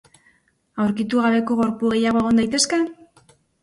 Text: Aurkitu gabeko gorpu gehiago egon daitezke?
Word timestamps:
Aurkitu 0.85 1.23
gabeko 1.27 1.59
gorpu 1.63 1.95
gehiago 1.95 2.25
egon 2.27 2.45
daitezke? 2.45 2.85